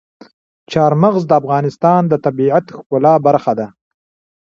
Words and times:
چار 0.71 0.91
مغز 1.01 1.23
د 1.27 1.31
افغانستان 1.41 2.01
د 2.07 2.13
طبیعت 2.25 2.63
د 2.67 2.71
ښکلا 2.77 3.13
برخه 3.27 3.51
ده. 3.59 3.67